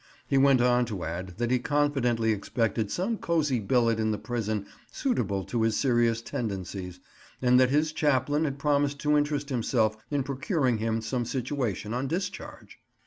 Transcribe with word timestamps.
He 0.27 0.39
went 0.39 0.61
on 0.61 0.85
to 0.85 1.03
add 1.03 1.37
that 1.37 1.51
he 1.51 1.59
confidently 1.59 2.31
expected 2.31 2.89
some 2.89 3.19
cozy 3.19 3.59
billet 3.59 3.99
in 3.99 4.09
the 4.09 4.17
prison 4.17 4.65
suitable 4.91 5.43
to 5.43 5.61
his 5.61 5.77
serious 5.79 6.23
tendencies, 6.23 6.99
and 7.39 7.59
that 7.59 7.69
his 7.69 7.91
chaplain 7.93 8.43
had 8.45 8.57
promised 8.57 8.97
to 9.01 9.15
interest 9.15 9.49
himself 9.49 9.95
in 10.09 10.23
procuring 10.23 10.79
him 10.79 11.01
some 11.01 11.23
situation 11.23 11.93
on 11.93 12.07
discharge. 12.07 12.79